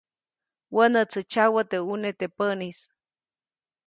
Wänätsu 0.75 1.21
tsyawä 1.29 1.61
teʼ 1.69 1.79
ʼune 1.87 2.09
teʼ 2.19 2.31
päʼnis. 2.37 2.79